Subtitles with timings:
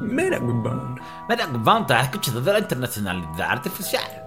[0.00, 4.24] Mira, huevón, te has escuchado de la internacionalidad artificial.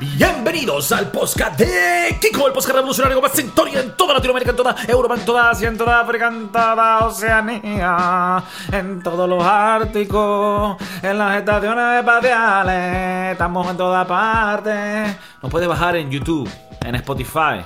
[0.00, 4.76] Bienvenidos al podcast de Kiko, el podcast revolucionario más sintonía en toda Latinoamérica, en toda
[4.86, 8.42] Europa, en toda Asia, en toda África, en toda Oceanía,
[8.72, 15.16] en todos los Árticos, en las estaciones espaciales, estamos en toda parte.
[15.42, 16.48] Nos puede bajar en YouTube,
[16.80, 17.64] en Spotify,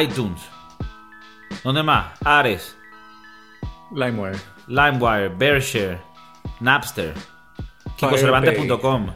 [0.00, 0.49] iTunes.
[1.62, 2.18] ¿Dónde más?
[2.24, 2.74] Ares,
[3.94, 4.38] LimeWire.
[4.66, 6.00] LimeWire, Bearshare,
[6.60, 7.12] Napster,
[7.98, 9.12] KikoCervantes.com.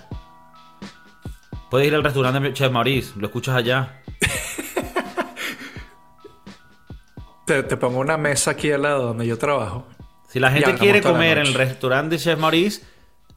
[1.71, 4.01] Puedes ir al restaurante de Chef Maurice, lo escuchas allá.
[7.47, 9.87] Te, te pongo una mesa aquí al lado donde yo trabajo.
[10.29, 12.83] Si la gente quiere la comer en el restaurante de Chef Maurice,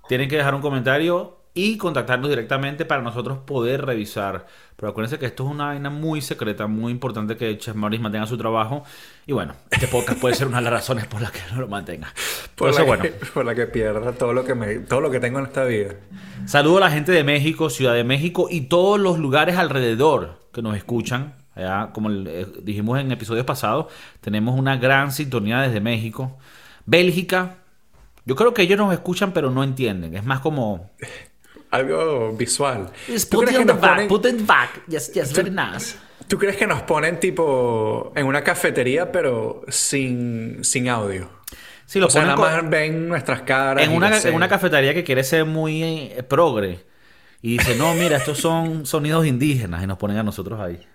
[0.07, 4.45] tienen que dejar un comentario y contactarnos directamente para nosotros poder revisar.
[4.75, 8.27] Pero acuérdense que esto es una vaina muy secreta, muy importante que Chef Maurice mantenga
[8.27, 8.83] su trabajo.
[9.25, 11.67] Y bueno, este podcast puede ser una de las razones por las que no lo
[11.67, 12.13] mantenga.
[12.55, 13.03] Por Por, eso, la bueno.
[13.03, 15.63] que, por la que pierda todo lo que me, todo lo que tengo en esta
[15.63, 15.95] vida.
[16.45, 20.61] Saludo a la gente de México, Ciudad de México y todos los lugares alrededor que
[20.61, 21.33] nos escuchan.
[21.55, 23.87] Allá, como eh, dijimos en episodios pasados,
[24.21, 26.37] tenemos una gran sintonía desde México.
[26.85, 27.55] Bélgica,
[28.25, 30.15] yo creo que ellos nos escuchan pero no entienden.
[30.15, 30.91] Es más como...
[31.71, 32.89] Algo visual.
[33.07, 34.81] Just ¿Tú put it back, ponen, put it back.
[34.87, 35.95] Yes, yes, very nice.
[36.27, 41.29] ¿Tú crees que nos ponen tipo en una cafetería pero sin, sin audio?
[41.85, 43.83] Sí, lo o sea, nada más ven nuestras caras.
[43.83, 46.85] en una, en una cafetería que quiere ser muy eh, progre.
[47.41, 49.83] Y dice, no, mira, estos son sonidos indígenas.
[49.83, 50.85] Y nos ponen a nosotros ahí.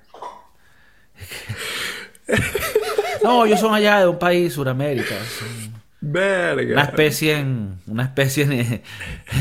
[3.24, 5.14] no, ellos son allá de un país, Suramérica.
[5.38, 5.61] son
[6.02, 6.72] Verga.
[6.74, 8.82] Una especie en, una especie en,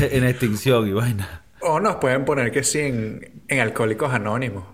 [0.00, 1.42] en extinción y vaina.
[1.60, 4.64] O nos pueden poner que sí en, en Alcohólicos Anónimos.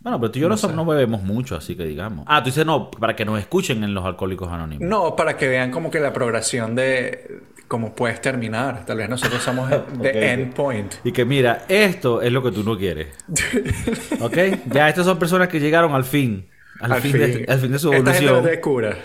[0.00, 2.24] Bueno, pero tú y yo no, no bebemos mucho, así que digamos.
[2.28, 4.88] Ah, tú dices no, para que nos escuchen en los alcohólicos anónimos.
[4.88, 8.86] No, para que vean como que la progresión de cómo puedes terminar.
[8.86, 10.14] Tal vez nosotros somos de Ok.
[10.14, 10.94] end point.
[11.02, 13.08] Y que mira, esto es lo que tú no quieres.
[14.20, 14.36] ¿Ok?
[14.72, 16.48] Ya estas son personas que llegaron al fin.
[16.80, 18.54] Al, fin, De, al fin de su Esta gente evolución.
[18.54, 18.96] te cura.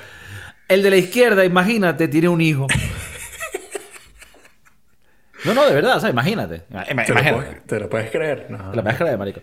[0.74, 2.68] El de la izquierda, imagínate, tiene un hijo.
[5.46, 6.64] No, no, de verdad, o sea, imagínate.
[6.72, 7.34] Ima- ¿Te lo, Imagínate.
[7.34, 8.48] puedes, te lo puedes creer?
[8.50, 8.72] No.
[8.72, 9.42] Te la puedes creer, marico.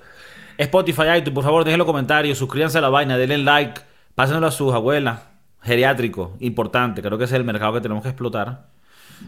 [0.56, 3.80] Spotify, iTunes, por favor, dejen los comentarios, suscríbanse a la vaina, denle like,
[4.14, 5.20] pásenlo a sus abuelas.
[5.62, 8.68] Geriátrico, importante, creo que ese es el mercado que tenemos que explotar.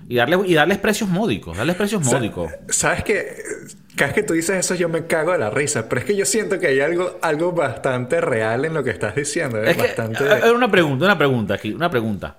[0.09, 2.51] Y, darle, y darles precios módicos, darles precios módicos.
[2.71, 3.37] ¿Sabes que
[3.97, 6.17] Cada vez que tú dices eso yo me cago de la risa, pero es que
[6.17, 9.63] yo siento que hay algo, algo bastante real en lo que estás diciendo.
[9.63, 10.25] Es, Es que, bastante...
[10.25, 12.39] eh, eh, una pregunta, una pregunta aquí, una pregunta.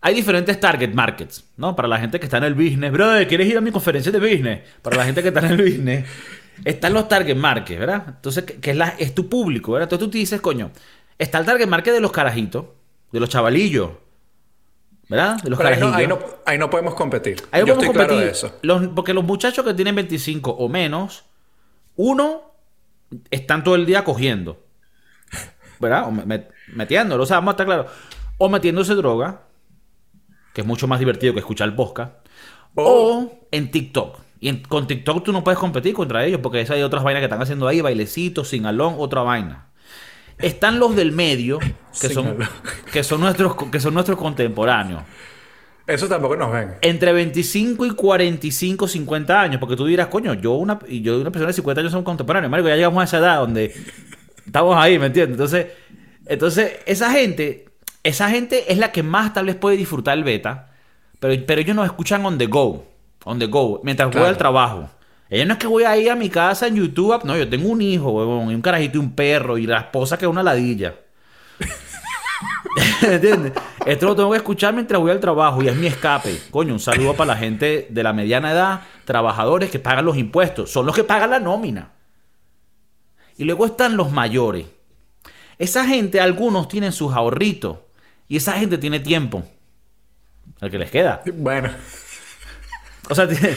[0.00, 1.74] Hay diferentes target markets, ¿no?
[1.74, 2.92] Para la gente que está en el business.
[2.92, 4.60] Brother, ¿quieres ir a mi conferencia de business?
[4.80, 6.04] Para la gente que está en el business.
[6.64, 8.04] Están los target markets, ¿verdad?
[8.08, 9.86] Entonces, que es, la- es tu público, ¿verdad?
[9.86, 10.70] Entonces tú te dices, coño,
[11.18, 12.66] está el target market de los carajitos,
[13.10, 13.90] de los chavalillos,
[15.08, 15.42] ¿verdad?
[15.42, 15.94] De los Pero ahí, no, carajillos.
[15.96, 17.42] ahí, no, ahí no podemos competir.
[17.50, 18.32] Ahí yo podemos estoy claro de competir.
[18.32, 18.58] eso.
[18.62, 21.24] Los- porque los muchachos que tienen 25 o menos,
[21.96, 22.42] uno,
[23.30, 24.62] están todo el día cogiendo.
[25.80, 26.08] ¿Verdad?
[26.08, 27.22] O me- me- metiéndolo.
[27.22, 27.86] O sea, vamos a estar claros.
[28.36, 29.42] O metiéndose droga,
[30.52, 32.12] que es mucho más divertido que escuchar podcast.
[32.74, 34.18] O- O en TikTok.
[34.40, 37.20] Y en- con TikTok tú no puedes competir contra ellos porque esas hay otras vainas
[37.20, 39.67] que están haciendo ahí, bailecitos, sin alón, otra vaina.
[40.38, 41.58] Están los del medio,
[42.00, 42.36] que son,
[42.92, 45.02] que son nuestros, que son nuestros contemporáneos
[45.86, 46.74] Eso tampoco nos ven.
[46.82, 51.30] entre 25 y 45, 50 años, porque tú dirás, coño, yo una, y yo una
[51.30, 53.74] persona de 50 años son contemporáneos, marico, ya llegamos a esa edad donde
[54.46, 55.32] estamos ahí, ¿me entiendes?
[55.34, 55.66] Entonces,
[56.26, 57.66] entonces esa gente,
[58.04, 60.70] esa gente es la que más tal vez puede disfrutar el beta,
[61.20, 62.84] pero, pero ellos nos escuchan on the go,
[63.24, 64.28] on the go, mientras voy Claro.
[64.28, 64.90] al trabajo.
[65.30, 67.68] Ellos no es que voy a ir a mi casa en YouTube, no, yo tengo
[67.68, 70.42] un hijo, huevón, y un carajito y un perro, y la esposa que es una
[70.42, 70.94] ladilla.
[73.02, 73.52] ¿Entiendes?
[73.84, 76.38] Esto lo tengo que escuchar mientras voy al trabajo y es mi escape.
[76.50, 80.70] Coño, un saludo para la gente de la mediana edad, trabajadores que pagan los impuestos.
[80.70, 81.90] Son los que pagan la nómina.
[83.36, 84.66] Y luego están los mayores.
[85.58, 87.78] Esa gente, algunos tienen sus ahorritos.
[88.28, 89.42] Y esa gente tiene tiempo.
[90.60, 91.22] El que les queda.
[91.34, 91.70] Bueno,
[93.08, 93.56] O sea, tiene-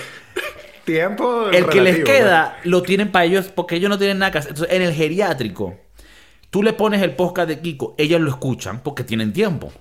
[0.85, 1.49] tiempo.
[1.51, 4.51] el que les queda lo tienen para ellos porque ellos no tienen nada que hacer.
[4.51, 5.77] Entonces, en el geriátrico,
[6.49, 9.71] tú le pones el podcast de Kiko, ellos lo escuchan porque tienen tiempo.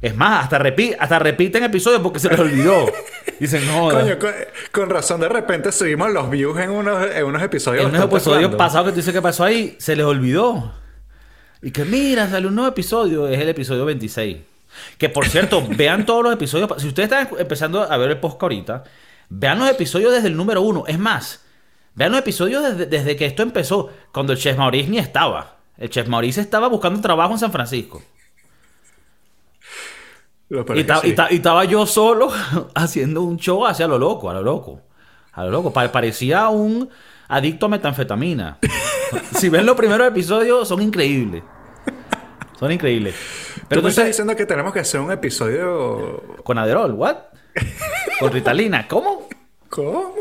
[0.00, 2.86] Es más, hasta, repi- hasta repiten episodios porque se les olvidó.
[3.38, 3.88] Dicen, no.
[3.88, 4.32] Coño, con,
[4.72, 7.84] con razón de repente subimos los views en unos, en unos episodios.
[7.84, 10.72] en unos episodios pasados que tú dices que pasó ahí, se les olvidó.
[11.62, 14.38] Y que mira, sale un nuevo episodio, es el episodio 26.
[14.98, 16.68] Que por cierto, vean todos los episodios.
[16.82, 18.84] Si ustedes están empezando a ver el podcast ahorita,
[19.34, 20.84] vean los episodios desde el número uno.
[20.86, 21.44] Es más,
[21.94, 25.56] vean los episodios desde, desde que esto empezó, cuando el Chef Maurice ni estaba.
[25.78, 28.02] El chef Maurice estaba buscando trabajo en San Francisco.
[30.48, 31.14] Y, sí.
[31.30, 32.30] estaba yo solo
[32.74, 34.80] haciendo un show hacia lo loco, a lo loco.
[35.32, 35.72] A lo loco.
[35.72, 36.90] Pa- parecía un
[37.26, 38.58] adicto a metanfetamina.
[39.38, 41.42] si ven los primeros episodios, son increíbles.
[42.60, 43.14] Son increíbles.
[43.66, 46.22] Pero tú me estás diciendo que tenemos que hacer un episodio...
[46.44, 47.16] con Aderol, ¿what?
[48.22, 49.28] Con Ritalina, ¿cómo?
[49.68, 50.14] ¿Cómo?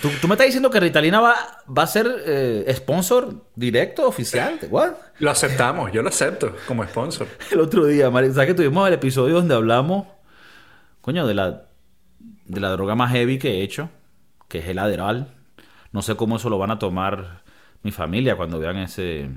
[0.00, 1.34] ¿Tú, tú me estás diciendo que Ritalina va,
[1.66, 4.58] va a ser eh, sponsor directo, oficial?
[4.70, 4.92] ¿What?
[5.20, 7.26] Lo aceptamos, yo lo acepto como sponsor.
[7.50, 10.06] El otro día, ¿sabes que tuvimos el episodio donde hablamos,
[11.00, 11.64] coño, de la,
[12.18, 13.90] de la droga más heavy que he hecho,
[14.48, 15.28] que es el Adderall?
[15.92, 17.42] No sé cómo eso lo van a tomar
[17.82, 19.28] mi familia cuando vean ese,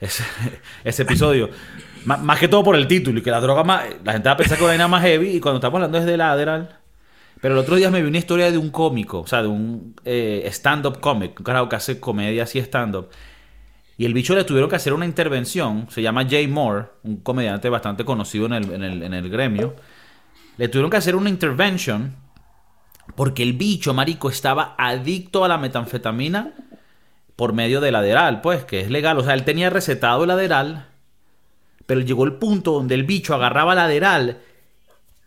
[0.00, 0.24] ese,
[0.84, 1.50] ese episodio.
[2.04, 3.84] Má- más que todo por el título y que la droga más...
[4.02, 6.04] La gente va a pensar que una vaina más heavy y cuando estamos hablando es
[6.04, 6.68] del Adderall.
[7.42, 9.94] Pero el otro día me vi una historia de un cómico, o sea, de un
[10.04, 13.08] eh, stand-up comic, un carajo que hace comedia así stand-up.
[13.98, 17.68] Y el bicho le tuvieron que hacer una intervención, se llama Jay Moore, un comediante
[17.68, 19.74] bastante conocido en el, en el- en el gremio.
[20.56, 22.14] Le tuvieron que hacer una intervention
[23.16, 26.52] porque el bicho, marico, estaba adicto a la metanfetamina
[27.34, 29.18] por medio del Adderall, pues, que es legal.
[29.18, 30.86] O sea, él tenía recetado el Adderall,
[31.86, 34.38] pero llegó el punto donde el bicho agarraba el Adderall,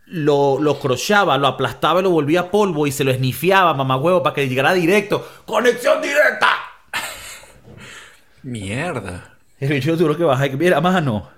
[0.06, 4.34] lo, lo crochaba, lo aplastaba y lo volvía polvo y se lo esnifiaba, mamagüevo, para
[4.34, 5.26] que llegara directo.
[5.44, 6.48] ¡Conexión directa!
[8.42, 9.38] Mierda.
[9.58, 11.30] El bicho tuvo que bajar mira, mano,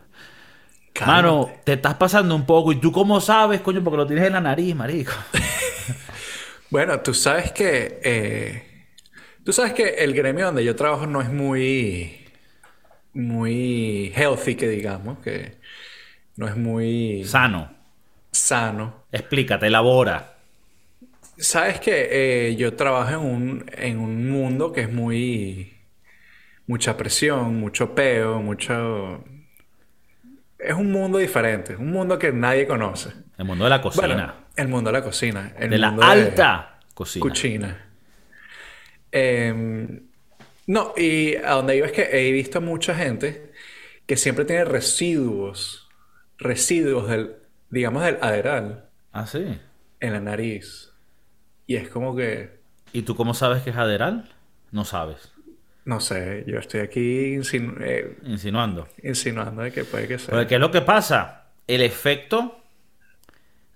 [1.05, 1.63] mano, Cálmate.
[1.65, 2.73] te estás pasando un poco.
[2.73, 3.83] ¿Y tú cómo sabes, coño?
[3.85, 5.13] Porque lo tienes en la nariz, marico.
[6.71, 8.01] Bueno, tú sabes que...
[8.05, 8.87] eh,
[9.45, 12.27] tú sabes que el gremio donde yo trabajo no es muy...
[13.15, 15.19] Muy healthy, que digamos.
[15.21, 15.61] Que
[16.37, 17.78] no es muy Sano.
[18.39, 19.05] Sano.
[19.13, 20.35] Explícate, elabora.
[21.37, 22.09] Sabes que
[22.49, 25.75] eh, yo trabajo en un, en un mundo que es muy...
[26.67, 29.25] Mucha presión, mucho peo, mucho...
[30.59, 31.77] Es un mundo diferente.
[31.77, 33.11] Un mundo que nadie conoce.
[33.39, 34.07] El mundo de la cocina.
[34.07, 35.53] Bueno, el mundo de la cocina.
[35.59, 37.23] El de la mundo alta cocina.
[37.23, 37.87] Cucina.
[39.13, 40.01] Em,
[40.67, 43.53] no, y a donde iba es que he visto mucha gente
[44.07, 45.89] que siempre tiene residuos,
[46.39, 47.37] residuos del,
[47.71, 49.59] digamos, del aderal Ah, sí.
[50.01, 50.93] en la nariz.
[51.67, 52.59] Y es como que,
[52.93, 54.29] ¿Y tú cómo sabes que es Aderal?
[54.73, 55.33] No sabes.
[55.85, 58.89] no sé, yo estoy aquí insinu- eh, Insinuando.
[59.03, 60.31] insinuando de que puede que sea.
[60.31, 61.47] Porque ¿qué es lo que pasa?
[61.67, 62.61] El efecto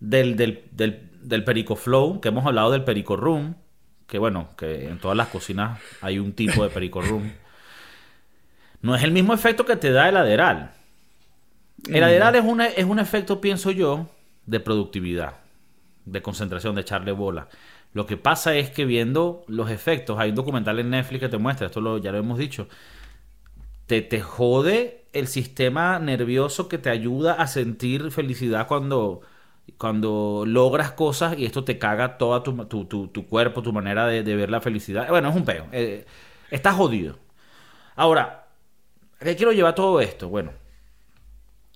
[0.00, 3.54] del, del, del, del Perico Flow, que hemos hablado del Perico Room,
[4.06, 7.32] que bueno, que en todas las cocinas hay un tipo de Perico Room,
[8.82, 10.72] no es el mismo efecto que te da el Aderal.
[11.88, 14.06] El Aderal es, una- es un efecto, pienso yo,
[14.46, 15.34] de productividad,
[16.04, 17.48] de concentración, de echarle bola.
[17.94, 21.38] Lo que pasa es que viendo los efectos, hay un documental en Netflix que te
[21.38, 22.68] muestra, esto lo, ya lo hemos dicho,
[23.86, 29.20] te, te jode el sistema nervioso que te ayuda a sentir felicidad cuando,
[29.78, 34.06] cuando logras cosas y esto te caga todo tu, tu, tu- tu cuerpo, tu manera
[34.06, 35.08] de, de ver la felicidad.
[35.08, 35.66] Bueno, es un peo.
[35.72, 36.06] Eh,
[36.50, 37.18] estás jodido.
[37.96, 38.48] Ahora,
[39.20, 40.28] ¿a qué quiero llevar todo esto?
[40.28, 40.52] Bueno,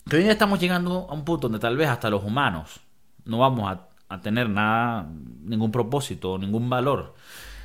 [0.08, 2.80] que hoy día estamos llegando a un punto donde tal vez hasta los humanos
[3.24, 3.76] no vamos
[4.08, 5.08] a, tener nada,
[5.42, 7.14] ningún propósito, ningún valor.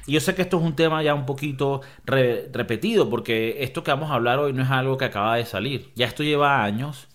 [0.07, 3.83] Y yo sé que esto es un tema ya un poquito re- repetido, porque esto
[3.83, 5.91] que vamos a hablar hoy no es algo que acaba de salir.
[5.95, 7.07] Ya esto lleva años.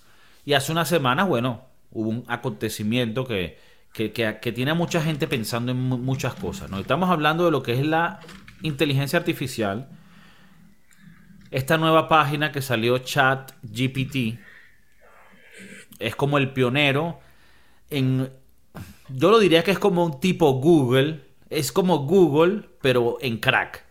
[0.44, 3.58] Y hace unas semanas, bueno, hubo un acontecimiento que,
[3.92, 6.70] que, que- tiene a mucha gente pensando en mu- muchas cosas.
[6.70, 6.78] ¿no?
[6.78, 8.20] Estamos hablando de lo que es la
[8.62, 9.88] inteligencia artificial.
[11.50, 14.38] Esta nueva página que salió Chat GPT
[15.98, 17.18] es como el pionero
[17.90, 18.30] en
[19.08, 23.84] yo lo diría que es como un tipo Google, es como Google pero en crack.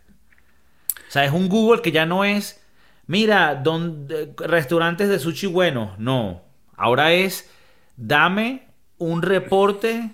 [1.08, 2.66] O sea, es un Google que ya no es
[3.08, 6.42] mira, donde, restaurantes de sushi buenos, no.
[6.76, 7.50] Ahora es
[7.98, 10.12] dame un reporte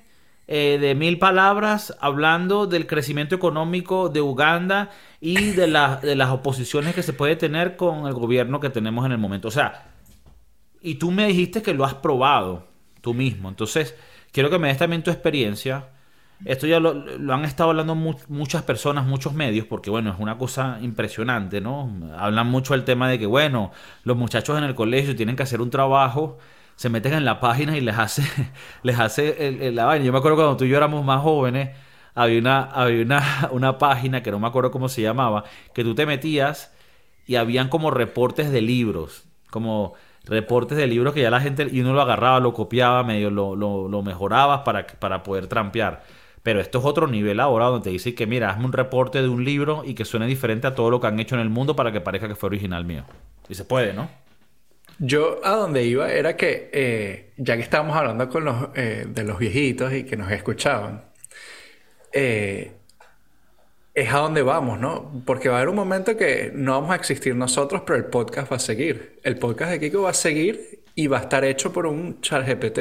[0.48, 5.67] eh, de mil palabras hablando del crecimiento económico de Uganda y de,
[6.01, 9.48] de las oposiciones que se puede tener con el gobierno que tenemos en el momento.
[9.48, 9.90] O sea,
[10.81, 12.67] y tú me dijiste que lo has probado
[13.01, 13.50] tú mismo.
[13.50, 13.95] Entonces,
[14.31, 15.89] quiero que me des también tu experiencia.
[16.43, 20.38] Esto ya lo, han estado hablando mu- muchas personas, muchos medios, porque bueno, es una
[20.39, 21.91] cosa impresionante, ¿no?
[22.17, 23.71] Hablan mucho del tema de que, bueno,
[24.03, 26.39] los muchachos en el colegio tienen que hacer un trabajo,
[26.75, 28.23] se meten en la página y les hace,
[28.83, 30.03] les hace el- el- la vaina.
[30.05, 31.75] Yo me acuerdo cuando tú y yo éramos más jóvenes,
[32.15, 33.21] había una, había una,
[33.51, 35.43] una página que no me acuerdo cómo se llamaba,
[35.75, 36.73] que tú te metías
[37.27, 39.93] y habían como reportes de libros, como
[40.25, 43.55] reportes de libros que ya la gente, y uno lo agarraba, lo copiaba, medio lo,
[43.55, 46.03] lo, lo mejoraba para, para poder trampear.
[46.43, 49.29] Pero esto es otro nivel ahora donde te dice que mira, hazme un reporte de
[49.29, 51.75] un libro y que suene diferente a todo lo que han hecho en el mundo
[51.75, 53.03] para que parezca que fue original mío.
[53.47, 54.09] Y se puede, ¿no?
[54.97, 59.23] Yo a donde iba era que, eh, ya que estábamos hablando con los, eh, de
[59.23, 61.03] los viejitos y que nos escuchaban,
[62.13, 62.73] eh,
[63.93, 65.24] es a donde vamos, ¿no?
[65.25, 68.51] Porque va a haber un momento que no vamos a existir nosotros, pero el podcast
[68.51, 69.19] va a seguir.
[69.24, 72.48] El podcast de Kiko va a seguir y va a estar hecho por un chat
[72.48, 72.79] GPT.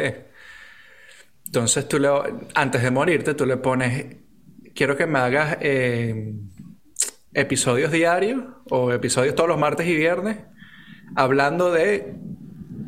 [1.46, 2.08] Entonces tú le,
[2.54, 4.18] antes de morirte, tú le pones,
[4.74, 6.32] quiero que me hagas eh,
[7.34, 10.38] episodios diarios o episodios todos los martes y viernes
[11.16, 12.14] hablando de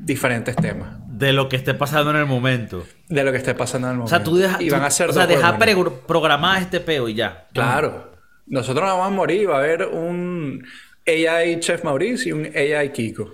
[0.04, 0.98] diferentes temas.
[1.08, 2.84] De lo que esté pasando en el momento.
[3.08, 4.16] De lo que esté pasando en el O momento.
[4.16, 4.60] sea, tú dejas.
[4.60, 5.58] Y van a o sea, deja
[6.06, 7.48] programar este peo y ya.
[7.52, 8.11] Claro.
[8.52, 9.48] Nosotros no vamos a morir.
[9.48, 10.62] Va a haber un
[11.06, 13.32] AI Chef Mauricio y un AI Kiko.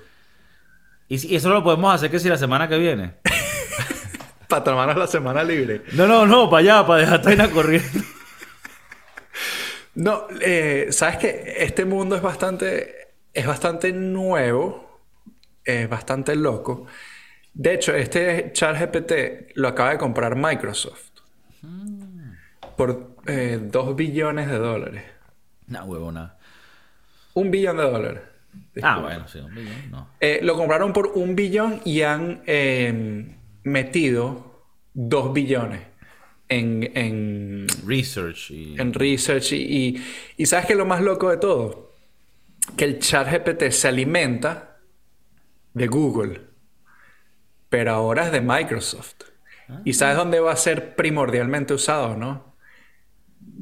[1.09, 3.15] Y, si- y eso lo podemos hacer que si la semana que viene.
[4.49, 5.83] Para tomarnos la semana libre.
[5.93, 7.89] No, no, no, para allá, para dejar Taina corriendo.
[9.95, 15.01] No, eh, sabes que este mundo es bastante, es bastante nuevo,
[15.65, 16.87] es bastante loco.
[17.53, 19.13] De hecho, este ChatGPT
[19.57, 21.11] lo acaba de comprar Microsoft
[22.77, 25.05] por eh, 2 billones de dólares.
[25.67, 26.37] No, huevona.
[27.35, 28.23] Un billón de dólares.
[28.83, 30.09] Ah, bueno, sí, un millón, no.
[30.19, 35.83] Eh, lo compraron por un billón y han eh, metido 2 billones
[36.49, 38.81] en, en, Research y.
[38.81, 39.53] en research.
[39.53, 40.05] Y, y,
[40.39, 41.93] y ¿sabes qué es lo más loco de todo?
[42.77, 44.79] Que el chat GPT se alimenta
[45.75, 46.41] de Google,
[47.69, 49.15] pero ahora es de Microsoft.
[49.85, 52.48] ¿Y sabes dónde va a ser primordialmente usado, no?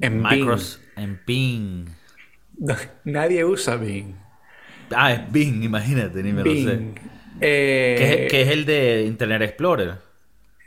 [0.01, 0.81] En Microsoft.
[0.97, 1.87] En Bing.
[1.87, 2.79] Bing.
[3.05, 4.15] Nadie usa Bing.
[4.95, 6.77] Ah, es Bing, imagínate, ni me lo sé.
[6.77, 6.95] Bing.
[7.41, 9.95] Eh, Que es, el de Internet Explorer.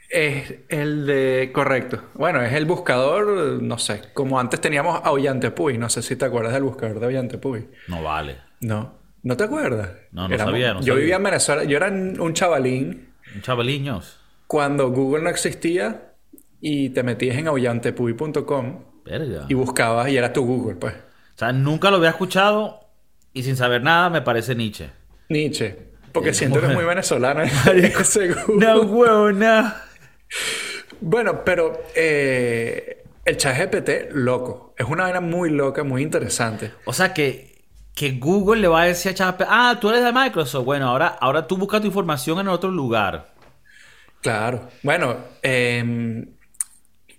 [0.09, 1.51] Es el de...
[1.53, 2.03] Correcto.
[2.15, 6.53] Bueno, es el buscador, no sé, como antes teníamos Aullante No sé si te acuerdas
[6.53, 7.39] del buscador de Aullante
[7.87, 8.37] No vale.
[8.59, 8.93] No.
[9.21, 9.91] ¿No te acuerdas?
[10.11, 10.99] No, no sabía, no yo sabía.
[10.99, 11.63] vivía en Venezuela.
[11.63, 14.19] Yo era un chavalín Un chavaliños.
[14.47, 16.13] cuando Google no existía
[16.61, 19.45] y te metías en aullantepuy.com Verga.
[19.49, 20.93] y buscabas y era tu Google, pues.
[20.93, 22.79] O sea, nunca lo había escuchado
[23.33, 24.89] y sin saber nada me parece Nietzsche.
[25.29, 25.89] Nietzsche.
[26.11, 27.41] Porque Eh, siento que es muy venezolano.
[28.57, 29.73] No, huevo, no.
[31.01, 34.73] Bueno, pero eh, el chat GPT, loco.
[34.77, 36.71] Es una vaina muy loca, muy interesante.
[36.85, 37.63] O sea que,
[37.95, 40.65] que Google le va a decir a ChatGPT, ah, tú eres de Microsoft.
[40.65, 43.33] Bueno, ahora, ahora tú buscas tu información en otro lugar.
[44.21, 44.67] Claro.
[44.83, 46.35] Bueno, em,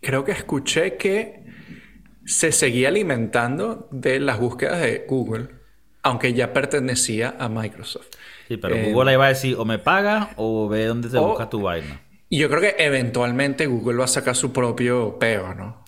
[0.02, 1.39] creo que escuché que
[2.30, 5.48] se seguía alimentando de las búsquedas de Google,
[6.02, 8.06] aunque ya pertenecía a Microsoft.
[8.48, 11.18] Sí, pero Eh, Google le va a decir, o me pagas o ve dónde te
[11.18, 12.00] o- buscas tu vaina.
[12.28, 15.84] Y yo creo que eventualmente Google va a sacar su propio peo, ¿no?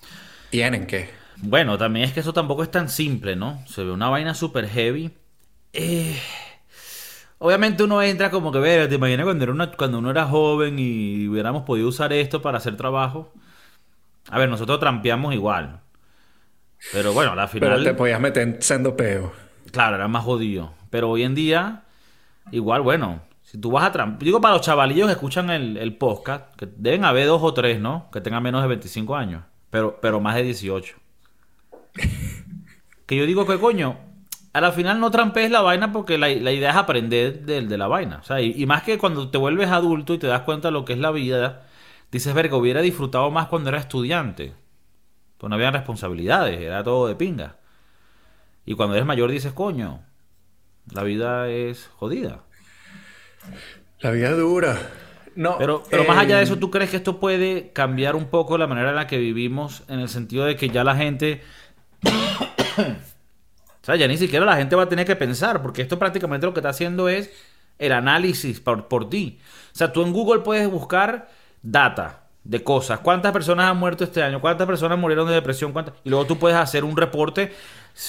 [0.49, 1.09] Tienen que.
[1.37, 3.65] Bueno, también es que eso tampoco es tan simple, ¿no?
[3.65, 5.11] Se ve una vaina super heavy.
[5.73, 6.17] Eh,
[7.39, 10.77] Obviamente uno entra como que, ver, te imaginas cuando, era una- cuando uno era joven
[10.79, 13.33] y hubiéramos podido usar esto para hacer trabajo.
[14.29, 15.81] A ver, nosotros trampeamos igual.
[16.91, 19.31] Pero bueno, al Pero final, te podías meter en sendo peo.
[19.71, 20.73] claro, era más jodido.
[20.89, 21.83] Pero hoy en día,
[22.51, 24.23] igual, bueno, si tú vas a trampear...
[24.23, 27.79] Digo para los chavalillos que escuchan el, el podcast, que deben haber dos o tres,
[27.79, 28.09] ¿no?
[28.11, 30.95] Que tengan menos de 25 años, pero, pero más de 18.
[33.05, 33.97] Que yo digo que coño,
[34.53, 37.77] a la final no trampees la vaina porque la, la idea es aprender de, de
[37.77, 38.19] la vaina.
[38.21, 40.71] O sea, y, y más que cuando te vuelves adulto y te das cuenta de
[40.73, 41.63] lo que es la vida,
[42.11, 44.53] dices, verga, hubiera disfrutado más cuando era estudiante.
[45.43, 47.57] Pues no había responsabilidades, era todo de pinga.
[48.65, 49.99] Y cuando eres mayor dices, coño,
[50.89, 52.43] la vida es jodida.
[53.99, 54.77] La vida es dura.
[55.35, 55.57] No.
[55.57, 58.67] Pero, pero más allá de eso, ¿tú crees que esto puede cambiar un poco la
[58.67, 59.83] manera en la que vivimos?
[59.89, 61.43] En el sentido de que ya la gente.
[62.77, 66.45] o sea, ya ni siquiera la gente va a tener que pensar, porque esto prácticamente
[66.45, 67.29] lo que está haciendo es
[67.79, 69.41] el análisis por, por ti.
[69.73, 71.27] O sea, tú en Google puedes buscar
[71.61, 72.99] data de cosas.
[72.99, 74.41] ¿Cuántas personas han muerto este año?
[74.41, 75.71] ¿Cuántas personas murieron de depresión?
[75.71, 75.95] ¿Cuántas?
[76.03, 77.53] Y luego tú puedes hacer un reporte.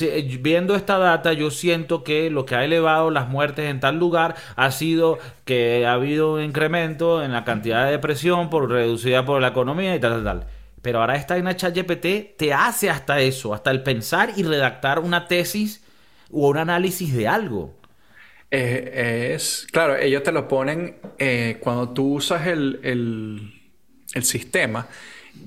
[0.00, 3.98] Eh, viendo esta data, yo siento que lo que ha elevado las muertes en tal
[3.98, 9.24] lugar ha sido que ha habido un incremento en la cantidad de depresión por reducida
[9.24, 10.46] por la economía y tal, tal, tal.
[10.82, 15.28] Pero ahora esta en ChatGPT te hace hasta eso, hasta el pensar y redactar una
[15.28, 15.82] tesis
[16.30, 17.74] o un análisis de algo.
[18.50, 22.80] Eh, es, claro, ellos te lo ponen eh, cuando tú usas el-
[24.14, 24.88] el sistema,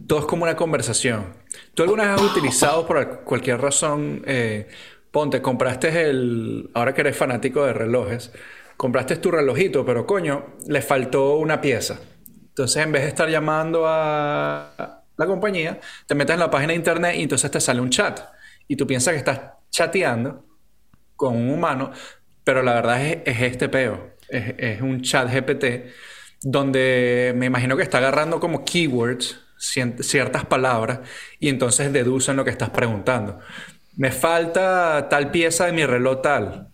[0.07, 1.33] todo es como una conversación.
[1.73, 4.67] ¿Tú alguna vez has utilizado por al- cualquier razón, eh,
[5.11, 8.31] ponte, compraste el, ahora que eres fanático de relojes,
[8.77, 11.99] compraste tu relojito, pero coño, le faltó una pieza.
[12.49, 16.77] Entonces, en vez de estar llamando a la compañía, te metes en la página de
[16.77, 18.19] internet y entonces te sale un chat.
[18.67, 20.45] Y tú piensas que estás chateando
[21.15, 21.91] con un humano,
[22.43, 24.15] pero la verdad es, es este peo.
[24.29, 25.91] Es un chat GPT
[26.41, 30.99] donde me imagino que está agarrando como keywords ciertas palabras
[31.39, 33.39] y entonces deducen lo que estás preguntando.
[33.95, 36.67] Me falta tal pieza de mi reloj tal.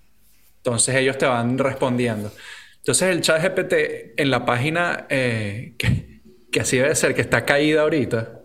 [0.58, 2.32] Entonces ellos te van respondiendo.
[2.78, 7.46] Entonces el chat GPT en la página eh, que, que así debe ser, que está
[7.46, 8.42] caída ahorita,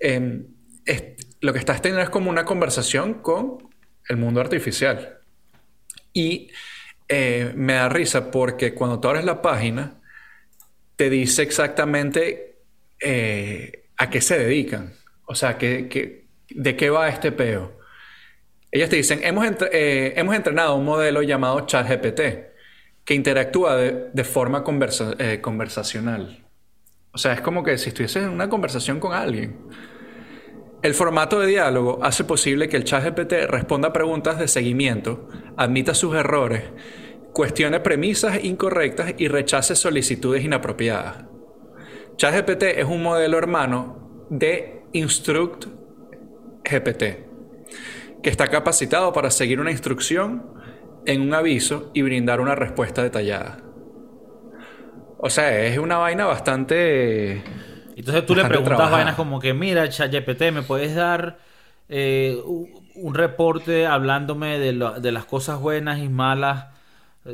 [0.00, 0.42] eh,
[0.86, 1.04] es-
[1.40, 3.58] lo que estás teniendo es como una conversación con
[4.08, 5.18] el mundo artificial.
[6.12, 6.50] Y
[7.08, 9.97] eh, me da risa porque cuando tú abres la página,
[10.98, 12.56] te dice exactamente
[13.00, 14.94] eh, a qué se dedican.
[15.26, 17.78] O sea, que, de qué va este peo.
[18.72, 22.20] Ellos te dicen, hemos, eh, entrenado un modelo llamado ChatGPT
[23.04, 24.64] que interactúa de, forma
[25.18, 26.44] eh, conversacional.
[27.12, 29.56] O sea, es como que si estuvieses en una conversación con alguien.
[30.82, 36.16] El formato de diálogo hace posible que el ChatGPT responda preguntas de seguimiento, admita sus
[36.16, 36.64] errores,
[37.32, 41.24] cuestione premisas incorrectas y rechace solicitudes inapropiadas.
[42.16, 45.66] ChatGPT es un modelo hermano de Instruct
[46.64, 47.28] GPT,
[48.22, 50.44] que está capacitado para seguir una instrucción
[51.06, 53.62] en un aviso y brindar una respuesta detallada.
[55.18, 57.42] O sea, es una vaina bastante...
[57.94, 58.90] Entonces tú le preguntas trabajada.
[58.90, 61.38] vainas como que, mira, ChatGPT, ¿me puedes dar
[61.88, 62.40] eh,
[62.94, 66.66] un reporte hablándome de, lo- de las cosas buenas y malas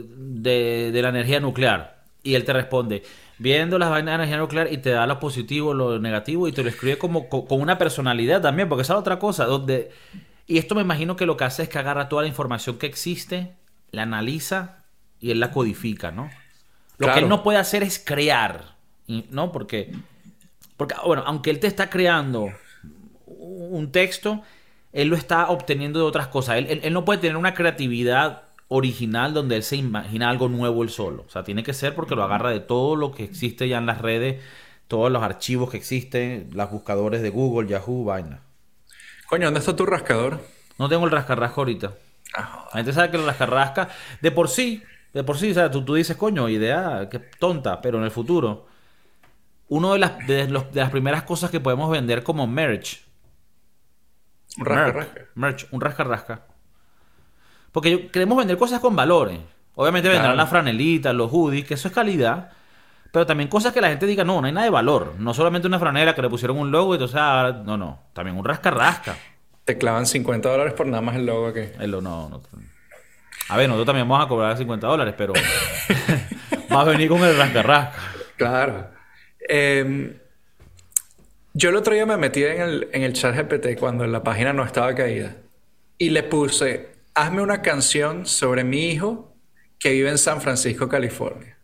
[0.02, 2.02] de, de la energía nuclear?
[2.22, 3.02] Y él te responde,
[3.38, 6.62] viendo las vainas de energía nuclear y te da lo positivo, lo negativo y te
[6.62, 9.90] lo escribe como co- con una personalidad también, porque esa es otra cosa, donde...
[10.46, 12.86] Y esto me imagino que lo que hace es que agarra toda la información que
[12.86, 13.54] existe,
[13.90, 14.84] la analiza
[15.20, 16.30] y él la codifica, ¿no?
[16.98, 18.76] Lo que él no puede hacer es crear,
[19.30, 19.52] ¿no?
[19.52, 19.92] Porque,
[20.76, 22.52] porque, bueno, aunque él te está creando
[23.26, 24.42] un texto,
[24.92, 26.56] él lo está obteniendo de otras cosas.
[26.58, 28.43] Él, él- él no puede tener una creatividad
[28.74, 31.24] original donde él se imagina algo nuevo él solo.
[31.26, 33.86] O sea, tiene que ser porque lo agarra de todo lo que existe ya en
[33.86, 34.42] las redes,
[34.88, 38.40] todos los archivos que existen, los buscadores de Google, Yahoo, vaina.
[39.28, 40.40] Coño, ¿dónde está tu rascador?
[40.78, 41.94] No tengo el rascarrasca ahorita.
[42.36, 43.88] Ah, La gente sabe que el rascarrasca,
[44.20, 47.80] de por sí, de por sí, o sea, tú, tú dices, coño, idea, qué tonta,
[47.80, 48.66] pero en el futuro,
[49.68, 53.02] uno de las, de, los- de las primeras cosas que podemos vender como merch,
[54.58, 55.28] un rasca, merch, rasca.
[55.34, 56.46] merch, un rascarrasca.
[57.74, 59.40] Porque queremos vender cosas con valores.
[59.74, 62.52] Obviamente vendrán las franelitas, los hoodies, que eso es calidad.
[63.10, 65.14] Pero también cosas que la gente diga, no, no hay nada de valor.
[65.18, 67.98] No solamente una franela que le pusieron un logo y entonces, ah, no, no.
[68.12, 69.16] También un rascarrasca.
[69.64, 71.62] Te clavan 50 dólares por nada más el logo aquí.
[71.80, 72.42] El no, no.
[73.48, 75.32] A ver, nosotros también vamos a cobrar 50 dólares, pero
[76.72, 77.98] va a venir con el rascarrasca.
[78.36, 78.86] Claro.
[79.48, 80.16] Eh,
[81.54, 84.52] yo el otro día me metí en el, en el chat GPT cuando la página
[84.52, 85.34] no estaba caída.
[85.98, 89.36] Y le puse, hazme una canción sobre mi hijo
[89.78, 91.58] que vive en San Francisco, California.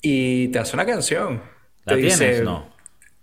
[0.00, 1.42] Y te hace una canción.
[1.84, 2.42] ¿La te tienes?
[2.42, 2.74] No.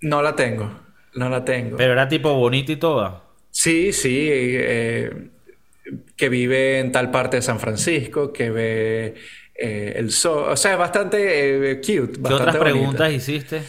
[0.02, 0.70] No la tengo.
[1.16, 1.78] No la tengo.
[1.78, 3.24] Pero era tipo bonita y toda.
[3.52, 5.30] Sí, sí, eh,
[6.16, 9.16] que vive en tal parte de San Francisco, que ve
[9.56, 10.50] eh, el sol.
[10.50, 11.92] O sea, es bastante eh, cute.
[11.92, 12.64] ¿Qué bastante otras bonita.
[12.64, 13.62] preguntas hiciste?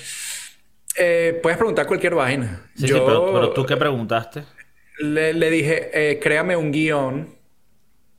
[1.43, 2.71] Puedes preguntar cualquier vaina.
[2.77, 4.45] Sí, Yo sí, pero, pero tú qué preguntaste.
[5.01, 7.35] Le, le dije, eh, créame un guion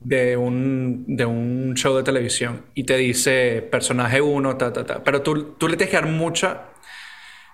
[0.00, 5.04] de un, de un show de televisión y te dice personaje 1, ta, ta, ta.
[5.04, 6.68] Pero tú, tú le tienes que dar mucha...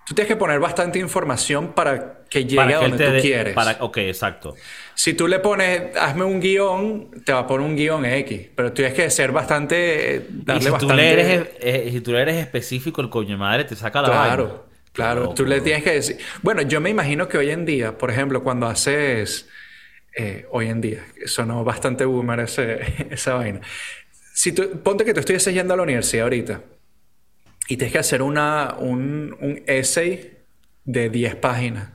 [0.06, 3.54] Tú tienes que poner bastante información para que llegue Para a que donde tú quieres.
[3.54, 3.76] Para...
[3.80, 4.54] Ok, exacto.
[4.94, 8.48] Si tú le pones, hazme un guion, te va a poner un guion X.
[8.54, 10.16] Pero tú tienes que ser bastante.
[10.16, 10.94] eh, Y Darle tú, bastante.
[10.96, 14.62] le eres, eh, si tú le eres específico, el coño madre te saca la vaina.
[14.92, 16.18] Claro, tú le tienes que decir.
[16.42, 19.48] Bueno, yo me imagino que hoy en día, por ejemplo, cuando haces.
[20.16, 23.60] eh, hoy en día, sonó bastante boomer ese- esa vaina.
[24.34, 26.62] Si tú, ponte que tú estuvieses yendo a la universidad ahorita
[27.68, 30.38] y tienes que hacer una, un, un essay
[30.84, 31.90] de 10 páginas.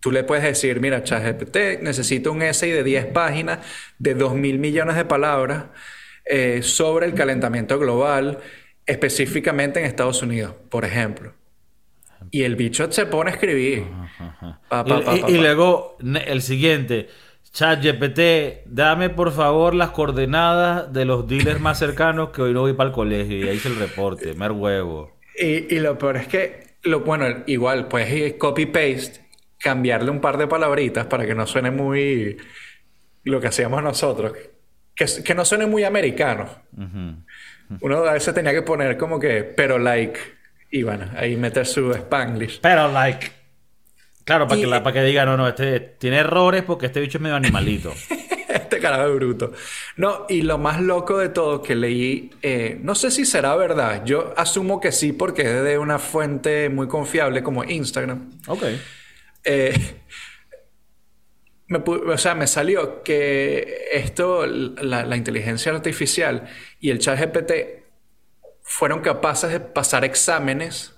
[0.00, 3.58] Tú le puedes decir, mira, ChatGPT, necesito un essay de 10 páginas
[3.98, 5.64] de 2 mil millones de palabras
[6.26, 8.38] eh, sobre el calentamiento global,
[8.86, 11.34] específicamente en Estados Unidos, por ejemplo.
[12.30, 13.84] Y el bicho se pone a escribir.
[14.68, 15.40] Pa, pa, y, pa, y- pa, y pa.
[15.40, 17.08] luego el siguiente.
[17.52, 22.60] Chat GPT, dame por favor las coordenadas de los dealers más cercanos que hoy no
[22.60, 23.38] voy para el colegio.
[23.38, 25.16] Y ahí hice el reporte, mer huevo.
[25.38, 29.20] Y, y lo peor es que, lo, bueno, igual, puedes copy-paste,
[29.58, 32.36] cambiarle un par de palabritas para que no suene muy
[33.24, 34.32] lo que hacíamos nosotros.
[34.94, 36.48] Que, que no suene muy americano.
[37.80, 40.18] Uno a veces tenía que poner como que, pero like,
[40.78, 42.60] y bueno, ahí meter su spanglish.
[42.60, 43.30] Pero, like.
[44.24, 47.00] Claro, para, Y- que, la- para que diga, no, no, este tiene errores porque este
[47.00, 47.92] bicho es medio animalito.
[48.48, 49.52] este carajo es bruto.
[49.96, 54.04] No, y lo más loco de todo que leí, eh, no sé si será verdad,
[54.04, 58.30] yo asumo que sí porque es de una fuente muy confiable como Instagram.
[58.48, 58.64] Ok.
[59.44, 59.72] Eh,
[61.68, 66.48] me o sea, me salió que esto, la, la inteligencia artificial
[66.80, 67.85] y el chat GPT
[68.66, 70.94] fueron capaces de pasar exámenes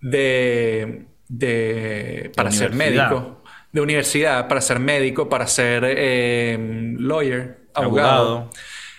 [0.00, 3.42] de, de para ser médico,
[3.72, 6.58] de universidad, para ser médico, para ser eh,
[6.98, 8.50] lawyer, abogado, Abogado.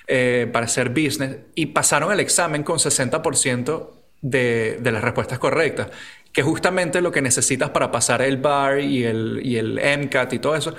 [0.08, 3.92] eh, para ser business, y pasaron el examen con 60%
[4.22, 5.90] de, de las respuestas correctas,
[6.34, 10.40] que justamente lo que necesitas para pasar el BAR y el, y el MCAT y
[10.40, 10.76] todo eso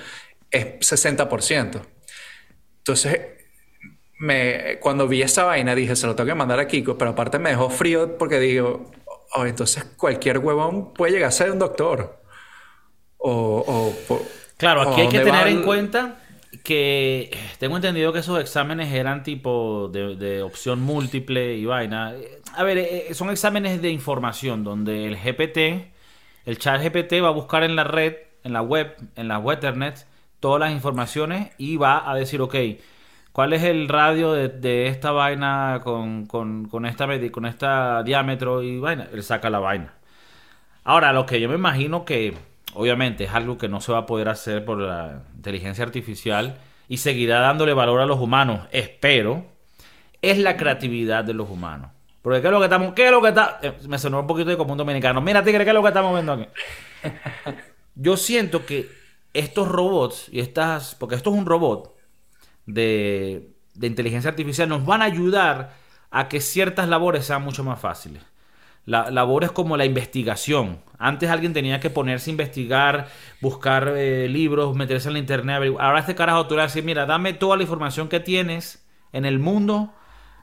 [0.51, 1.83] es 60%.
[2.79, 3.21] Entonces,
[4.21, 7.39] me, cuando vi esa vaina dije, se lo tengo que mandar a Kiko, pero aparte
[7.41, 8.91] me dejó frío porque digo,
[9.35, 12.21] oh, entonces cualquier huevón puede llegar a ser un doctor.
[13.19, 16.19] O, o- o- Claro, o aquí hay que tener en el- cuenta
[16.65, 22.15] que tengo entendido que esos exámenes eran tipo de, de opción múltiple y vaina.
[22.55, 25.91] A ver, eh, son exámenes de información donde el GPT,
[26.45, 30.07] el chat GPT va a buscar en la red, en la web, en la Ethernet,
[30.41, 32.55] todas las informaciones y va a decir, ok,
[33.33, 38.63] ¿cuál es el radio de, de esta vaina con, con, con esta, con esta diámetro
[38.63, 39.09] y vaina?
[39.13, 39.95] Él saca la vaina.
[40.85, 42.35] Ahora, lo que yo me imagino que
[42.75, 46.99] obviamente es algo que no se va a poder hacer por la inteligencia artificial y
[46.99, 49.45] seguirá dándole valor a los humanos, espero,
[50.23, 51.91] es la creatividad de los humanos.
[52.23, 52.95] Porque ¿qué es lo que estamos?
[52.95, 53.59] ¿Qué es lo que está?
[53.63, 55.21] eh, me sonó un poquito de como un dominicano.
[55.21, 56.47] Mira, tigre, ¿qué es lo que estamos viendo aquí?
[57.95, 58.89] Yo siento que
[59.33, 61.97] estos robots y estas, porque esto es un robot
[62.67, 65.75] de, de inteligencia artificial, nos van a ayudar
[66.11, 68.23] a que ciertas labores sean mucho más fáciles.
[68.87, 70.81] La, labores como la investigación.
[70.99, 73.09] Antes alguien tenía que ponerse a investigar,
[73.41, 75.75] buscar eh, libros, meterse en la internet.
[75.79, 79.93] Ahora este carajo tú le mira, dame toda la información que tienes en el mundo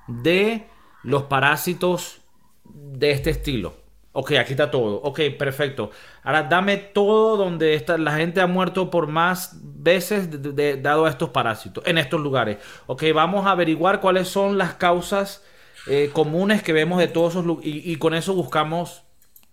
[0.08, 0.68] de
[1.04, 2.22] los parásitos
[2.64, 3.87] de este estilo.
[4.20, 4.96] Ok, aquí está todo.
[5.04, 5.92] Ok, perfecto.
[6.24, 11.06] Ahora dame todo donde está, la gente ha muerto por más veces de- de- dado
[11.06, 12.58] a estos parásitos, en estos lugares.
[12.88, 15.44] Ok, vamos a averiguar cuáles son las causas
[15.86, 19.04] eh, comunes que vemos de todos esos lugares y, y con eso buscamos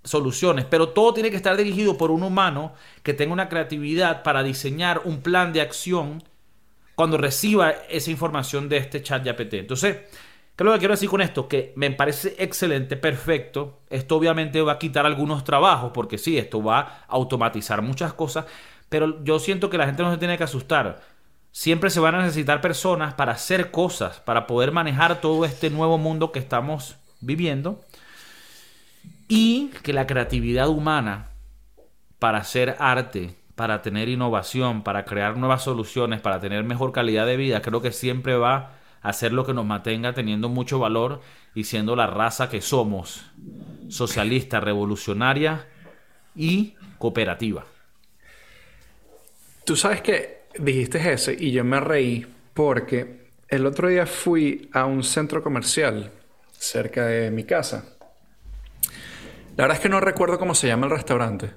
[0.03, 0.65] soluciones.
[0.65, 2.73] Pero todo tiene que estar dirigido por un humano
[3.03, 6.23] que tenga una creatividad para diseñar un plan de acción
[6.95, 9.59] cuando reciba esa información de este chat GPT.
[9.59, 9.99] Entonces,
[10.57, 11.49] ¿qué es lo que quiero decir con esto?
[11.49, 13.81] Que me parece excelente, perfecto.
[13.91, 18.47] Esto obviamente va a quitar algunos trabajos, porque sí, esto va a automatizar muchas cosas,
[18.89, 21.03] pero yo siento que la gente no se tiene que asustar.
[21.51, 25.99] Siempre se van a necesitar personas para hacer cosas, para poder manejar todo este nuevo
[25.99, 27.81] mundo que estamos viviendo.
[29.29, 31.29] Y que la creatividad humana
[32.19, 37.37] para hacer arte, para tener innovación, para crear nuevas soluciones, para tener mejor calidad de
[37.37, 38.73] vida, creo que siempre va
[39.05, 41.21] a ser lo que nos mantenga teniendo mucho valor
[41.55, 43.23] y siendo la raza que somos,
[43.91, 45.69] socialista, revolucionaria
[46.35, 47.67] y cooperativa.
[49.65, 54.87] Tú sabes que dijiste ese y yo me reí porque el otro día fui a
[54.87, 56.11] un centro comercial
[56.53, 57.85] cerca de mi casa.
[59.55, 61.51] La verdad es que no recuerdo cómo se llama el restaurante,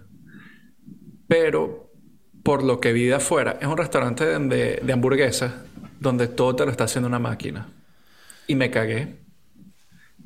[1.29, 1.93] pero
[2.43, 5.53] por lo que vi de afuera, es un restaurante de, de hamburguesas
[5.99, 7.69] donde todo te lo está haciendo una máquina.
[8.47, 9.17] Y me cagué.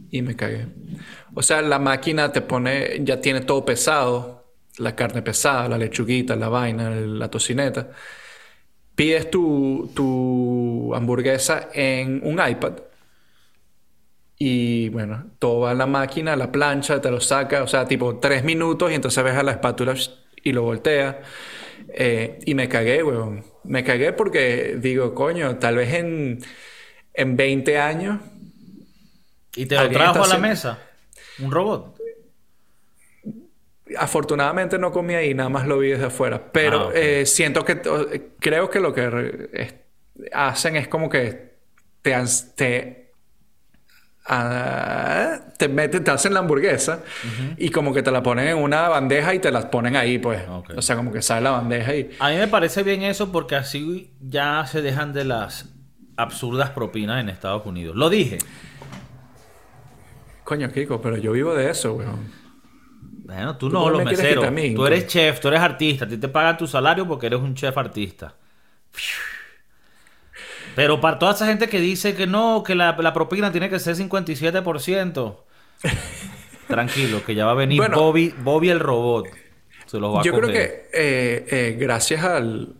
[0.09, 0.67] Y me cagué.
[1.33, 6.35] O sea, la máquina te pone, ya tiene todo pesado, la carne pesada, la lechuguita,
[6.35, 7.91] la vaina, la tocineta.
[8.95, 12.73] Pides tu, tu hamburguesa en un iPad.
[14.37, 18.17] Y bueno, todo va en la máquina, la plancha, te lo saca, o sea, tipo
[18.17, 19.93] tres minutos y entonces ves a la espátula
[20.43, 21.21] y lo voltea.
[21.89, 23.43] Eh, y me cagué, weón.
[23.63, 26.39] Me cagué porque digo, coño, tal vez en,
[27.13, 28.19] en 20 años
[29.55, 30.79] ¿Y te lo trajo a la mesa?
[31.39, 31.97] ¿Un robot?
[33.97, 36.51] Afortunadamente no comí ahí, nada más lo vi desde afuera.
[36.51, 37.81] Pero Ah, eh, siento que,
[38.39, 39.81] creo que lo que
[40.31, 41.51] hacen es como que
[42.01, 43.00] te,
[45.57, 47.03] te meten, te hacen la hamburguesa
[47.57, 50.41] y como que te la ponen en una bandeja y te la ponen ahí, pues.
[50.75, 52.11] O sea, como que sale la bandeja y...
[52.19, 55.69] A mí me parece bien eso porque así ya se dejan de las
[56.15, 57.95] absurdas propinas en Estados Unidos.
[57.95, 58.37] Lo dije.
[60.43, 62.41] Coño, Kiko, pero yo vivo de eso, weón.
[63.23, 64.45] Bueno, tú ¿Tú no, los me meseros.
[64.45, 65.07] Tú eres entonces?
[65.07, 66.05] chef, tú eres artista.
[66.05, 68.35] A ti te pagan tu salario porque eres un chef artista.
[70.75, 73.79] Pero para toda esa gente que dice que no, que la, la propina tiene que
[73.79, 75.37] ser 57%.
[76.67, 77.97] Tranquilo, que ya va a venir Bueno.
[77.97, 79.27] Bobby, Bobby el robot.
[79.85, 82.75] Se los va a Yo creo que eh, eh, gracias al,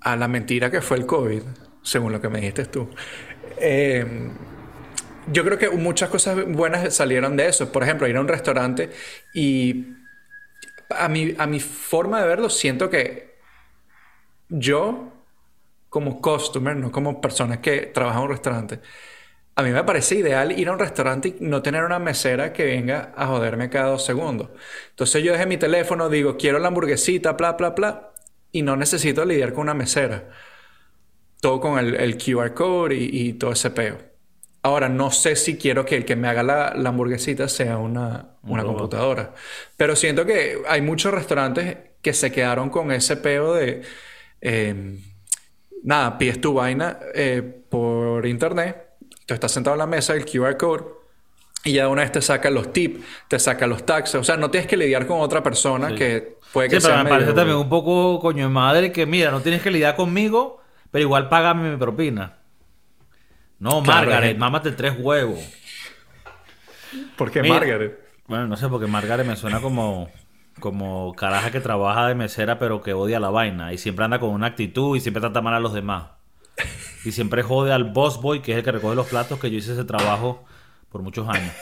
[0.00, 1.42] a la mentira que fue el COVID,
[1.82, 2.88] según lo que me dijiste tú.
[3.58, 4.30] Eh,
[5.30, 7.70] yo creo que muchas cosas buenas salieron de eso.
[7.70, 8.90] Por ejemplo, ir a un restaurante
[9.34, 9.86] y
[10.90, 13.36] a mi, a mi forma de verlo, siento que
[14.48, 15.11] yo,
[15.92, 18.80] como customer, no como persona que trabaja en un restaurante,
[19.54, 22.64] a mí me parece ideal ir a un restaurante y no tener una mesera que
[22.64, 24.48] venga a joderme cada dos segundos.
[24.88, 28.12] Entonces yo dejé mi teléfono, digo, quiero la hamburguesita, bla, bla, bla,
[28.50, 30.30] y no necesito lidiar con una mesera.
[31.42, 33.98] Todo con el, QR code y, todo ese peo.
[34.62, 38.64] Ahora, no sé si quiero que el que me haga la, hamburguesita sea una, una
[38.64, 39.34] computadora.
[39.76, 43.82] Pero siento que hay muchos restaurantes que se quedaron con ese peo de...
[44.40, 44.98] Eh,
[45.82, 48.92] nada, pides tu vaina eh, por internet
[49.26, 50.84] Tú estás sentado en la mesa, el QR code,
[51.64, 54.16] y ya una vez te saca los tips, te saca los taxes.
[54.16, 57.10] O sea, no tienes que lidiar con otra persona que puede que sí, pero me
[57.10, 61.02] parece también un poco coño de madre que, mira, no tienes que lidiar conmigo, pero
[61.02, 62.38] igual págame mi propina.
[63.60, 65.38] No, Margaret, mámate tres huevos.
[67.16, 68.00] ¿Por qué Margaret?
[68.26, 70.10] Bueno, no sé, porque Margaret me suena como
[70.60, 74.30] como caraja que trabaja de mesera pero que odia la vaina y siempre anda con
[74.30, 76.04] una actitud y siempre trata mal a los demás.
[77.04, 79.58] Y siempre jode al boss boy, que es el que recoge los platos, que yo
[79.58, 80.44] hice ese trabajo
[80.88, 81.52] por muchos años.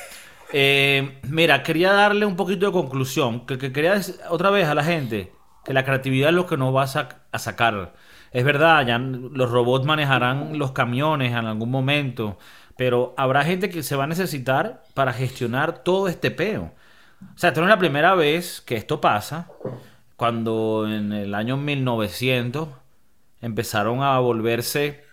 [0.53, 3.47] Eh, mira, quería darle un poquito de conclusión.
[3.47, 5.33] Que, quería decir otra vez a la gente
[5.65, 7.95] que la creatividad es lo que nos va a, sacar.
[8.33, 12.39] Es verdad, ya los robots manejarán los camiones en algún momento,
[12.77, 16.73] pero habrá gente que se va a necesitar para gestionar todo este peo.
[17.23, 19.49] O sea, esto no es la primera vez que esto pasa.
[20.17, 22.69] Cuando en el año 1900
[23.41, 25.05] empezaron a volverse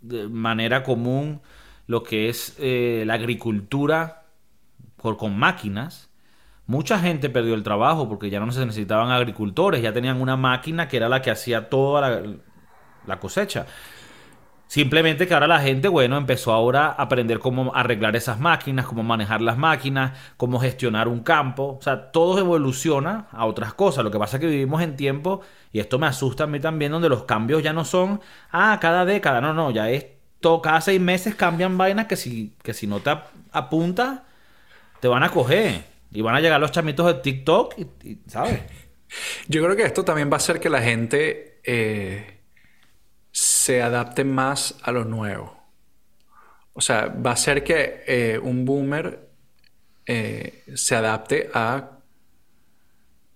[0.00, 1.40] de manera común
[1.86, 4.24] lo que es eh, la agricultura
[5.16, 6.10] con máquinas.
[6.66, 10.88] Mucha gente perdió el trabajo porque ya no se necesitaban agricultores, ya tenían una máquina
[10.88, 12.22] que era la que hacía toda
[13.06, 13.66] la cosecha.
[14.68, 19.04] Simplemente que ahora la gente, bueno, empezó ahora a aprender cómo arreglar esas máquinas, cómo
[19.04, 21.76] manejar las máquinas, cómo gestionar un campo.
[21.78, 24.02] O sea, todo evoluciona a otras cosas.
[24.02, 25.40] Lo que pasa es que vivimos en tiempo,
[25.72, 29.04] y esto me asusta a mí también, donde los cambios ya no son, ah, cada
[29.04, 29.40] década.
[29.40, 30.06] No, no, ya es
[30.40, 33.10] todo, cada seis meses cambian vainas que si, que si no te
[33.52, 34.20] apuntas,
[35.00, 35.84] te van a coger.
[36.10, 38.62] Y van a llegar los chamitos de TikTok, y, ¿sabes?
[39.48, 41.60] Yo creo que esto también va a hacer que la gente...
[41.62, 42.35] Eh
[43.36, 45.54] se adapte más a lo nuevo.
[46.72, 49.28] O sea, va a ser que eh, un boomer
[50.06, 51.98] eh, se adapte a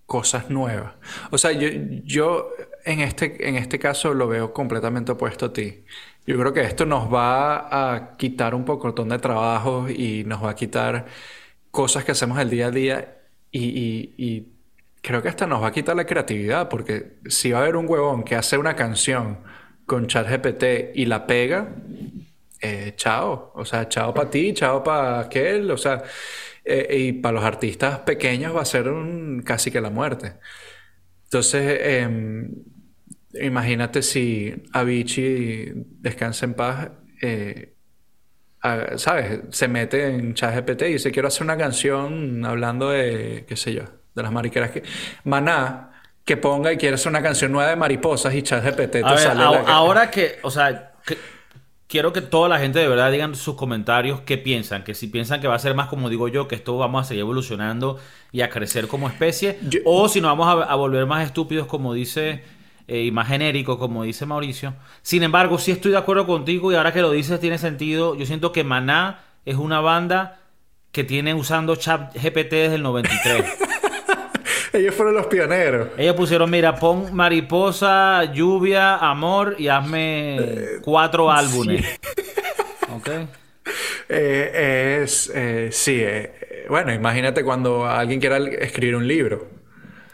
[0.06, 0.94] cosas nuevas.
[1.30, 1.68] O sea, yo,
[2.04, 2.50] yo
[2.86, 5.84] en, este, en este caso lo veo completamente opuesto a ti.
[6.26, 10.52] Yo creo que esto nos va a quitar un poco de trabajo y nos va
[10.52, 11.04] a quitar
[11.70, 13.18] cosas que hacemos el día a día
[13.50, 14.48] y, y
[15.02, 17.86] creo que hasta nos va a quitar la creatividad porque si va a haber un
[17.86, 19.40] huevón que hace una canción
[19.90, 21.68] con ChatGPT y la pega,
[22.60, 23.50] eh, chao.
[23.56, 25.68] O sea, chao para ti, chao para aquel.
[25.68, 26.00] O sea,
[26.64, 30.34] eh, y para los artistas pequeños va a ser un, casi que la muerte.
[31.24, 32.54] Entonces, em,
[33.34, 37.74] imagínate si Avicii descansa en paz, eh,
[38.94, 39.40] ¿sabes?
[39.50, 43.82] Se mete en ChatGPT y dice, quiero hacer una canción hablando de, qué sé yo,
[44.14, 44.84] de las mariqueras que...
[45.24, 45.89] Maná
[46.24, 50.38] que ponga y quieres una canción nueva de mariposas y ChatGPT te sale Ahora que,
[50.42, 50.92] o sea,
[51.90, 55.40] quiero que toda la gente de verdad digan sus comentarios qué piensan, que si piensan
[55.40, 57.98] que va a ser más como digo yo, que esto vamos a seguir evolucionando
[58.30, 62.44] y a crecer como especie, o si nos vamos a, volver más estúpidos como dice
[62.86, 64.74] eh, y más genérico como dice Mauricio.
[65.02, 68.14] Sin embargo, sí estoy de acuerdo contigo y ahora que lo dices tiene sentido.
[68.14, 70.38] Yo siento que Maná es una banda
[70.92, 73.44] que tiene usando ChatGPT desde el 93.
[74.72, 75.88] Ellos fueron los pioneros.
[75.96, 81.84] Ellos pusieron, mira, pon mariposa, lluvia, amor y hazme eh, cuatro álbumes.
[82.94, 83.08] ¿Ok?
[84.08, 86.02] Eh, es, eh, sí,
[86.68, 89.48] bueno, imagínate cuando alguien quiera escribir un libro.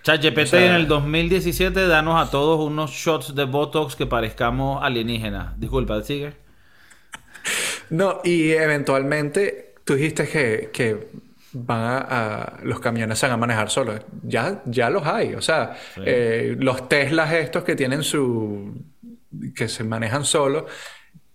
[0.03, 5.59] ChatGPT en el 2017, danos a todos unos shots de Botox que parezcamos alienígenas.
[5.59, 6.33] Disculpa, sigue.
[7.91, 11.09] No, y eventualmente tú dijiste que, que
[11.59, 14.01] van a, los camiones se van a manejar solos.
[14.23, 15.35] Ya, ya los hay.
[15.35, 18.75] O sea, eh, los Teslas estos que tienen su...
[19.55, 20.65] que se manejan solos.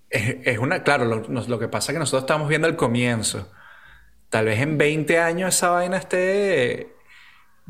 [0.10, 0.84] Es, una...
[0.84, 3.52] Claro, lo, que pasa es que nosotros estamos viendo el comienzo.
[4.30, 6.94] Tal vez en 20 años esa vaina esté...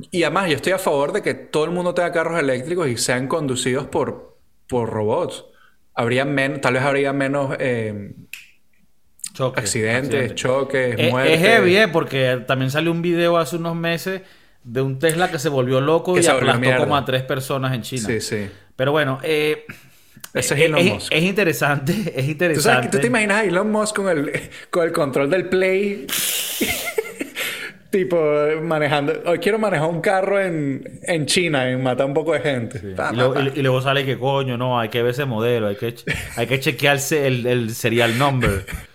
[0.09, 2.97] Y además yo estoy a favor de que todo el mundo tenga carros eléctricos y
[2.97, 4.37] sean conducidos por,
[4.67, 5.45] por robots.
[5.93, 6.59] Habría menos...
[6.59, 7.55] Tal vez habría menos...
[7.59, 8.13] Eh,
[9.55, 11.33] accidentes, choques, es, muertes.
[11.33, 11.87] Es heavy, ¿eh?
[11.87, 14.21] porque también salió un video hace unos meses
[14.63, 18.07] de un Tesla que se volvió loco y aplastó como a tres personas en China.
[18.07, 18.47] Sí, sí.
[18.75, 19.65] Pero bueno, eh,
[20.33, 21.11] Ese es Es, Elon es- Musk.
[21.13, 22.87] es interesante, es ¿Tú, sabes, interesante.
[22.89, 24.31] ¿Tú te imaginas a Elon Musk con el,
[24.69, 26.05] con el control del Play?
[27.89, 28.17] tipo,
[28.61, 29.13] manejando.
[29.25, 32.79] Hoy quiero manejar un carro en, en China y matar un poco de gente.
[32.95, 33.41] Pa, Y luego, pa.
[33.41, 35.95] y- y luego sale que coño, no, hay que ver ese modelo, hay que,
[36.37, 38.65] hay que chequearse el, el serial number.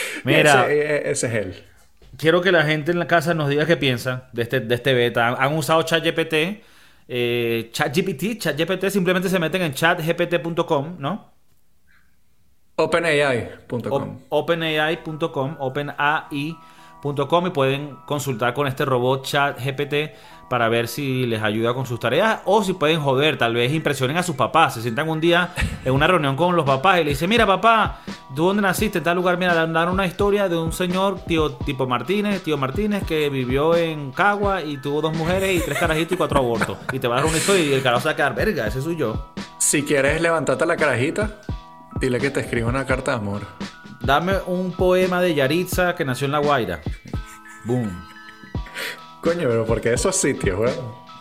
[0.24, 1.64] Mira, Ese, eh, ese es él.
[2.18, 4.94] quiero que la gente en la casa nos diga qué piensan de este, de este
[4.94, 5.28] beta.
[5.28, 6.62] Han, han usado ChatGPT.
[7.08, 11.32] Eh, ChatGPT, ChatGPT simplemente se meten en chatgpt.com, ¿no?
[12.76, 14.20] OpenAI.com.
[14.28, 16.56] OpenAI.com, OpenAI.com
[17.02, 19.94] y pueden consultar con este robot ChatGPT
[20.48, 24.16] para ver si les ayuda con sus tareas o si pueden joder, tal vez impresionen
[24.16, 25.50] a sus papás, se sientan un día
[25.84, 28.00] en una reunión con los papás y le dicen, mira papá,
[28.34, 28.98] ¿tú dónde naciste?
[28.98, 32.56] En tal lugar, mira, dan dan una historia de un señor, tío tipo Martínez, tío
[32.56, 36.78] Martínez, que vivió en Cagua y tuvo dos mujeres y tres carajitos y cuatro abortos.
[36.92, 38.66] Y te va a dar una historia y el carajo se va a quedar, verga,
[38.66, 39.32] ese soy yo.
[39.58, 41.40] Si quieres levantarte la carajita,
[42.00, 43.42] dile que te escriba una carta de amor.
[44.06, 46.80] Dame un poema de Yaritza que nació en La Guaira.
[47.64, 47.90] Boom.
[49.20, 50.74] Coño, pero porque esos sitios, weón.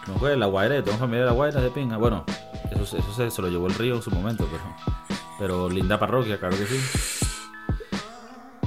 [0.08, 1.98] No, pues La Guaira, yo tengo familia de La Guaira de pinga.
[1.98, 2.24] Bueno,
[2.72, 4.64] eso, eso se, se lo llevó el río en su momento, pero,
[5.40, 6.80] pero linda parroquia, claro que sí.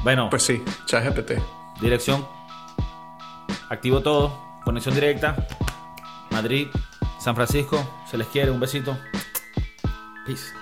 [0.03, 1.33] Bueno, Pues sí, ChatGPT.
[1.81, 2.27] dirección.
[3.69, 4.37] Activo todo.
[4.65, 5.47] Conexión directa.
[6.31, 6.67] Madrid,
[7.21, 8.03] San Francisco.
[8.11, 8.51] Se les quiere.
[8.51, 8.97] Un besito.
[10.27, 10.53] Peace.